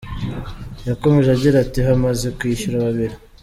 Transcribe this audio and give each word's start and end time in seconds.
Yakomeje 0.87 1.29
agira 1.35 1.55
ati 1.65 1.79
“Hamaze 1.87 2.27
kwishyura 2.37 2.83
babiri. 2.85 3.15